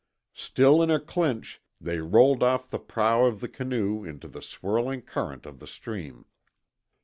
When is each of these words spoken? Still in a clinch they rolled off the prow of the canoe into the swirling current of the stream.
Still 0.33 0.81
in 0.81 0.89
a 0.89 0.99
clinch 0.99 1.61
they 1.79 1.99
rolled 1.99 2.41
off 2.41 2.67
the 2.71 2.79
prow 2.79 3.25
of 3.25 3.39
the 3.39 3.47
canoe 3.47 4.03
into 4.03 4.27
the 4.27 4.41
swirling 4.41 5.03
current 5.03 5.45
of 5.45 5.59
the 5.59 5.67
stream. 5.67 6.25